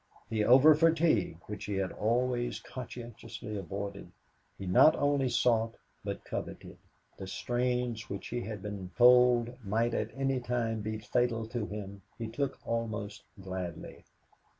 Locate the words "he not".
4.57-4.95